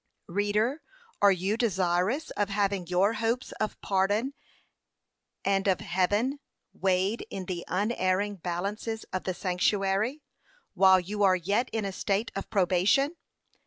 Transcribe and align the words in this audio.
Reader, 0.33 0.81
are 1.21 1.31
you 1.31 1.57
desirous 1.57 2.31
of 2.31 2.49
having 2.49 2.87
your 2.87 3.13
hopes 3.13 3.51
of 3.59 3.79
pardon, 3.81 4.33
and 5.45 5.67
of 5.67 5.79
heaven, 5.81 6.39
weighed 6.73 7.23
in 7.29 7.45
the 7.45 7.63
unerring 7.67 8.37
balances 8.37 9.03
of 9.13 9.25
the 9.25 9.35
sanctuary; 9.35 10.23
while 10.73 10.99
you 10.99 11.21
are 11.21 11.35
yet 11.35 11.69
in 11.71 11.85
a 11.85 11.91
state 11.91 12.31
of 12.35 12.49
probation? 12.49 13.15